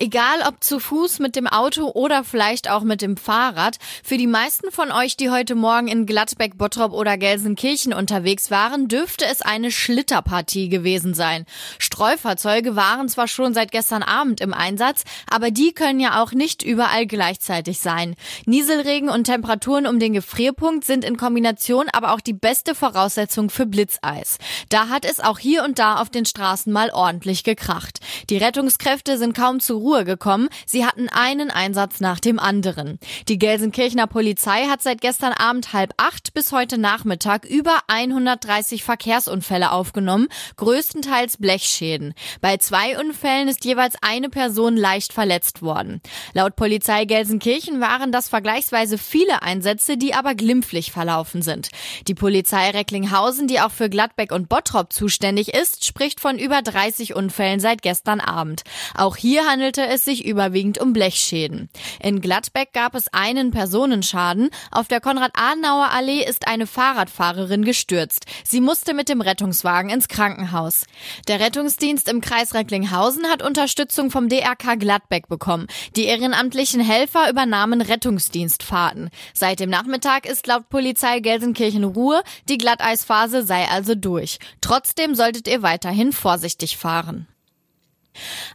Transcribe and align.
Egal 0.00 0.40
ob 0.46 0.62
zu 0.62 0.80
Fuß, 0.80 1.18
mit 1.18 1.36
dem 1.36 1.46
Auto 1.46 1.90
oder 1.90 2.24
vielleicht 2.24 2.70
auch 2.70 2.82
mit 2.82 3.02
dem 3.02 3.16
Fahrrad, 3.16 3.78
für 4.02 4.16
die 4.16 4.26
meisten 4.26 4.70
von 4.70 4.90
euch, 4.90 5.16
die 5.16 5.30
heute 5.30 5.54
Morgen 5.54 5.88
in 5.88 6.06
Gladbeck, 6.06 6.56
Bottrop 6.56 6.92
oder 6.92 7.18
Gelsenkirchen 7.18 7.92
unterwegs 7.92 8.50
waren, 8.50 8.88
dürfte 8.88 9.26
es 9.26 9.42
eine 9.42 9.70
Schlitterpartie 9.70 10.68
gewesen 10.68 11.14
sein. 11.14 11.44
Streufahrzeuge 11.78 12.76
waren 12.76 13.08
zwar 13.08 13.28
schon 13.28 13.54
seit 13.54 13.72
gestern 13.72 14.02
Abend 14.02 14.40
im 14.40 14.54
Einsatz, 14.54 15.04
aber 15.30 15.50
die 15.50 15.72
können 15.72 16.00
ja 16.00 16.22
auch 16.22 16.32
nicht 16.32 16.62
überall 16.62 17.06
gleichzeitig 17.06 17.80
sein. 17.80 18.14
Nieselregen 18.46 19.08
und 19.08 19.24
Temperaturen 19.24 19.86
um 19.86 19.98
den 19.98 20.12
Gefrierpunkt 20.12 20.84
sind 20.84 21.04
in 21.04 21.16
Kombination 21.16 21.88
aber 21.92 22.12
auch 22.12 22.20
die 22.20 22.32
beste 22.32 22.74
Voraussetzung 22.74 23.50
für 23.50 23.66
Blitzeis. 23.66 24.38
Da 24.68 24.88
hat 24.88 25.04
es 25.04 25.20
auch 25.20 25.38
hier 25.38 25.64
und 25.64 25.78
da 25.78 25.96
auf 25.96 26.10
den 26.10 26.24
Straßen 26.24 26.72
mal 26.72 26.90
ordentlich 26.90 27.44
gekracht. 27.44 27.98
Die 28.30 28.38
Rettungskräfte 28.38 29.18
sind 29.18 29.34
kaum 29.34 29.60
zur 29.68 29.80
Ruhe 29.80 30.04
gekommen. 30.06 30.48
Sie 30.64 30.86
hatten 30.86 31.10
einen 31.10 31.50
Einsatz 31.50 32.00
nach 32.00 32.20
dem 32.20 32.38
anderen. 32.38 32.98
Die 33.28 33.38
Gelsenkirchener 33.38 34.06
Polizei 34.06 34.64
hat 34.64 34.80
seit 34.80 35.02
gestern 35.02 35.34
Abend 35.34 35.74
halb 35.74 35.92
acht 35.98 36.32
bis 36.32 36.52
heute 36.52 36.78
Nachmittag 36.78 37.44
über 37.44 37.78
130 37.86 38.82
Verkehrsunfälle 38.82 39.70
aufgenommen, 39.70 40.28
größtenteils 40.56 41.36
Blechschäden. 41.36 42.14
Bei 42.40 42.56
zwei 42.56 42.98
Unfällen 42.98 43.48
ist 43.48 43.66
jeweils 43.66 43.96
eine 44.00 44.30
Person 44.30 44.74
leicht 44.74 45.12
verletzt 45.12 45.60
worden. 45.60 46.00
Laut 46.32 46.56
Polizei 46.56 47.04
Gelsenkirchen 47.04 47.78
waren 47.78 48.10
das 48.10 48.30
vergleichsweise 48.30 48.96
viele 48.96 49.42
Einsätze, 49.42 49.98
die 49.98 50.14
aber 50.14 50.34
glimpflich 50.34 50.92
verlaufen 50.92 51.42
sind. 51.42 51.68
Die 52.06 52.14
Polizei 52.14 52.70
Recklinghausen, 52.70 53.46
die 53.46 53.60
auch 53.60 53.72
für 53.72 53.90
Gladbeck 53.90 54.32
und 54.32 54.48
Bottrop 54.48 54.94
zuständig 54.94 55.52
ist, 55.54 55.84
spricht 55.84 56.20
von 56.20 56.38
über 56.38 56.62
30 56.62 57.14
Unfällen 57.14 57.60
seit 57.60 57.82
gestern 57.82 58.20
Abend. 58.20 58.62
Auch 58.94 59.16
hier 59.16 59.46
handelte 59.58 59.88
es 59.88 60.04
sich 60.04 60.24
überwiegend 60.24 60.78
um 60.78 60.92
Blechschäden. 60.92 61.68
In 62.00 62.20
Gladbeck 62.20 62.72
gab 62.72 62.94
es 62.94 63.12
einen 63.12 63.50
Personenschaden. 63.50 64.50
Auf 64.70 64.86
der 64.86 65.00
Konrad-Adenauer-Allee 65.00 66.24
ist 66.24 66.46
eine 66.46 66.68
Fahrradfahrerin 66.68 67.64
gestürzt. 67.64 68.26
Sie 68.44 68.60
musste 68.60 68.94
mit 68.94 69.08
dem 69.08 69.20
Rettungswagen 69.20 69.90
ins 69.90 70.06
Krankenhaus. 70.06 70.86
Der 71.26 71.40
Rettungsdienst 71.40 72.08
im 72.08 72.20
Kreis 72.20 72.54
Recklinghausen 72.54 73.26
hat 73.26 73.42
Unterstützung 73.42 74.12
vom 74.12 74.28
DRK 74.28 74.78
Gladbeck 74.78 75.26
bekommen. 75.26 75.66
Die 75.96 76.04
ehrenamtlichen 76.04 76.80
Helfer 76.80 77.28
übernahmen 77.28 77.80
Rettungsdienstfahrten. 77.80 79.10
Seit 79.34 79.58
dem 79.58 79.70
Nachmittag 79.70 80.24
ist 80.24 80.46
laut 80.46 80.68
Polizei 80.68 81.18
Gelsenkirchen 81.18 81.82
Ruhe. 81.82 82.22
Die 82.48 82.58
Glatteisphase 82.58 83.42
sei 83.42 83.66
also 83.68 83.96
durch. 83.96 84.38
Trotzdem 84.60 85.16
solltet 85.16 85.48
ihr 85.48 85.62
weiterhin 85.62 86.12
vorsichtig 86.12 86.76
fahren. 86.76 87.26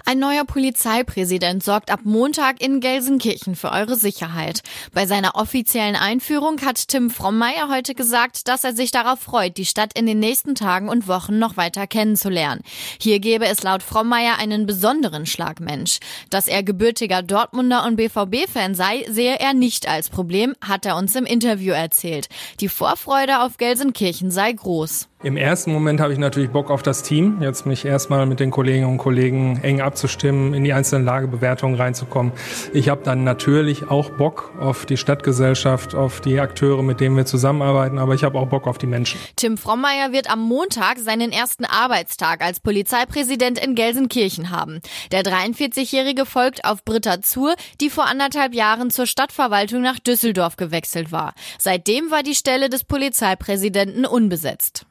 Ein 0.06 0.20
neuer 0.20 0.44
Polizeipräsident 0.44 1.64
sorgt 1.64 1.90
ab 1.90 2.02
Montag 2.04 2.62
in 2.62 2.82
Gelsenkirchen 2.82 3.56
für 3.56 3.72
eure 3.72 3.96
Sicherheit. 3.96 4.62
Bei 4.94 5.06
seiner 5.06 5.36
offiziellen 5.36 5.96
Einführung 5.96 6.62
hat 6.62 6.90
Tim 6.90 7.10
Frommeier 7.10 7.70
heute 7.70 7.96
gesagt, 7.96 8.48
dass 8.48 8.64
er 8.64 8.74
sich 8.74 8.92
darauf 8.92 9.20
freut, 9.20 9.58
die 9.58 9.66
Stadt 9.66 9.98
in 9.98 10.06
den 10.06 10.20
nächsten 10.20 10.56
Tagen 10.56 10.90
und 10.90 11.08
Wochen 11.08 11.40
noch 11.40 11.56
weiter 11.56 11.88
kennenzulernen. 11.88 12.62
Hier 13.00 13.20
gäbe 13.20 13.46
es 13.46 13.64
laut 13.64 13.82
Frommeier 13.82 14.38
einen 14.38 14.66
besonderen 14.66 15.26
Schlagmensch. 15.26 16.00
Dass 16.30 16.48
er 16.48 16.64
gebürtiger 16.64 17.22
Dortmunder 17.22 17.86
und 17.86 17.96
BVB-Fan 17.96 18.76
sei, 18.76 19.06
sehe 19.10 19.40
er 19.40 19.54
nicht 19.54 19.88
als 19.88 20.10
Problem, 20.10 20.54
hat 20.62 20.86
er 20.86 20.98
uns 20.98 21.16
im 21.16 21.26
Interview 21.26 21.74
erzählt. 21.74 22.28
Die 22.60 22.70
Vorfreude 22.70 23.42
auf 23.42 23.58
Gelsenkirchen 23.58 24.32
sei 24.32 24.52
groß. 24.52 25.08
Im 25.24 25.38
ersten 25.38 25.72
Moment 25.72 26.02
habe 26.02 26.12
ich 26.12 26.20
natürlich 26.20 26.50
Bock 26.50 26.70
auf 26.70 26.84
das 26.84 27.02
Team, 27.02 27.38
jetzt 27.42 27.66
mich 27.66 27.86
erstmal 27.86 28.26
mit 28.26 28.42
den 28.42 28.52
Kolleginnen 28.52 28.90
und 28.90 28.98
Kollegen 28.98 29.58
eng 29.64 29.80
abzustimmen, 29.80 30.54
in 30.54 30.66
die 30.66 30.74
einzelnen 30.74 31.06
Lagebewertungen 31.06 31.78
reinzukommen. 31.78 32.34
Ich 32.74 32.90
habe 32.90 33.04
dann 33.06 33.24
natürlich 33.24 33.90
auch 33.90 34.10
Bock 34.10 34.52
auf 34.60 34.86
die 34.86 34.98
Stadtgesellschaft, 34.98 35.96
auf 35.96 36.20
die 36.20 36.42
Akteure, 36.42 36.84
mit 36.84 37.00
denen 37.00 37.16
wir 37.16 37.26
zusammenarbeiten, 37.26 38.00
aber 38.00 38.16
ich 38.16 38.26
habe 38.26 38.38
auch 38.38 38.48
Bock 38.48 38.68
auf 38.68 38.78
die 38.78 38.86
Menschen. 38.86 39.18
Tim 39.38 39.58
Frommeier 39.58 40.12
wird 40.12 40.30
am 40.30 40.42
Montag 40.42 41.00
seinen 41.00 41.32
ersten 41.32 41.64
Arbeitstag 41.64 42.44
als 42.44 42.60
Polizeipräsident 42.60 43.64
in 43.64 43.76
Gelsenkirchen 43.76 44.50
haben. 44.50 44.82
Der 45.14 45.24
43-Jährige 45.24 46.26
folgt 46.26 46.66
auf 46.66 46.84
Britta 46.84 47.22
Zur, 47.22 47.56
die 47.80 47.90
vor 47.90 48.08
anderthalb 48.08 48.54
Jahren 48.54 48.90
zur 48.90 49.06
Stadtverwaltung 49.06 49.82
nach 49.82 50.00
Düsseldorf 50.00 50.58
gewechselt 50.58 51.14
war. 51.14 51.34
Seitdem 51.60 52.12
war 52.12 52.24
die 52.24 52.36
Stelle 52.36 52.68
des 52.68 52.84
Polizeipräsidenten 52.84 54.06
unbesetzt. 54.06 54.86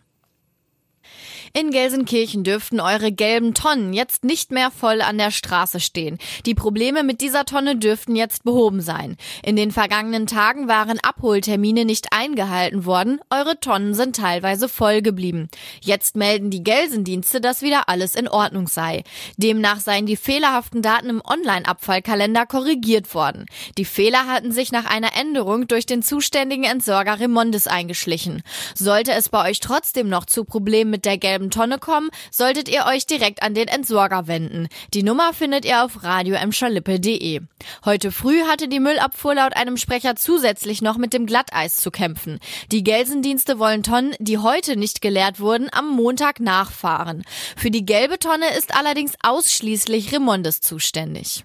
In 1.54 1.70
Gelsenkirchen 1.70 2.44
dürften 2.44 2.80
eure 2.80 3.12
gelben 3.12 3.52
Tonnen 3.52 3.92
jetzt 3.92 4.24
nicht 4.24 4.52
mehr 4.52 4.70
voll 4.70 5.02
an 5.02 5.18
der 5.18 5.30
Straße 5.30 5.80
stehen. 5.80 6.16
Die 6.46 6.54
Probleme 6.54 7.02
mit 7.02 7.20
dieser 7.20 7.44
Tonne 7.44 7.76
dürften 7.76 8.16
jetzt 8.16 8.42
behoben 8.44 8.80
sein. 8.80 9.16
In 9.42 9.56
den 9.56 9.70
vergangenen 9.70 10.26
Tagen 10.26 10.66
waren 10.66 10.98
Abholtermine 11.00 11.84
nicht 11.84 12.06
eingehalten 12.10 12.86
worden. 12.86 13.20
Eure 13.28 13.60
Tonnen 13.60 13.92
sind 13.92 14.16
teilweise 14.16 14.66
voll 14.66 15.02
geblieben. 15.02 15.48
Jetzt 15.82 16.16
melden 16.16 16.48
die 16.48 16.64
Gelsendienste, 16.64 17.42
dass 17.42 17.60
wieder 17.60 17.90
alles 17.90 18.14
in 18.14 18.28
Ordnung 18.28 18.66
sei. 18.66 19.04
Demnach 19.36 19.80
seien 19.80 20.06
die 20.06 20.16
fehlerhaften 20.16 20.80
Daten 20.80 21.10
im 21.10 21.22
Online-Abfallkalender 21.22 22.46
korrigiert 22.46 23.14
worden. 23.14 23.44
Die 23.76 23.84
Fehler 23.84 24.26
hatten 24.26 24.52
sich 24.52 24.72
nach 24.72 24.86
einer 24.86 25.14
Änderung 25.20 25.68
durch 25.68 25.84
den 25.84 26.02
zuständigen 26.02 26.64
Entsorger 26.64 27.20
Remondes 27.20 27.66
eingeschlichen. 27.66 28.42
Sollte 28.74 29.12
es 29.12 29.28
bei 29.28 29.50
euch 29.50 29.60
trotzdem 29.60 30.08
noch 30.08 30.24
zu 30.24 30.44
Problemen 30.44 30.90
mit 30.90 31.04
der 31.04 31.18
gelben 31.18 31.41
gelben 31.42 31.50
Tonne 31.50 31.78
kommen, 31.78 32.10
solltet 32.30 32.68
ihr 32.68 32.86
euch 32.86 33.06
direkt 33.06 33.42
an 33.42 33.54
den 33.54 33.68
Entsorger 33.68 34.26
wenden. 34.26 34.68
Die 34.94 35.02
Nummer 35.02 35.32
findet 35.32 35.64
ihr 35.64 35.84
auf 35.84 36.02
radioemschalippe.de. 36.04 37.40
Heute 37.84 38.12
früh 38.12 38.42
hatte 38.42 38.68
die 38.68 38.80
Müllabfuhr 38.80 39.34
laut 39.34 39.56
einem 39.56 39.76
Sprecher 39.76 40.16
zusätzlich 40.16 40.82
noch 40.82 40.96
mit 40.96 41.12
dem 41.12 41.26
Glatteis 41.26 41.76
zu 41.76 41.90
kämpfen. 41.90 42.38
Die 42.70 42.84
Gelsendienste 42.84 43.58
wollen 43.58 43.82
Tonnen, 43.82 44.14
die 44.18 44.38
heute 44.38 44.76
nicht 44.76 45.00
geleert 45.00 45.40
wurden, 45.40 45.68
am 45.72 45.88
Montag 45.88 46.40
nachfahren. 46.40 47.24
Für 47.56 47.70
die 47.70 47.84
gelbe 47.84 48.18
Tonne 48.18 48.56
ist 48.56 48.74
allerdings 48.74 49.14
ausschließlich 49.22 50.12
Remondes 50.12 50.60
zuständig. 50.60 51.44